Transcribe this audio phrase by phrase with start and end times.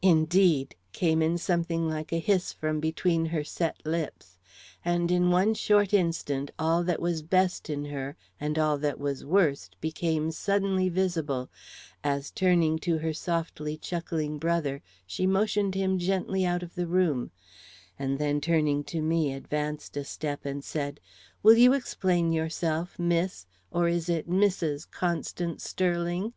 [0.00, 4.38] "Indeed!" came in something like a hiss from between her set lips.
[4.84, 9.24] And in one short instant all that was best in her and all that was
[9.24, 11.50] worst became suddenly visible,
[12.04, 17.32] as turning to her softly chuckling brother, she motioned him gently out of the room,
[17.98, 21.00] and then turning to me, advanced a step and said:
[21.42, 24.88] "Will you explain yourself, Miss or is it Mrs.
[24.88, 26.34] Constance Sterling?"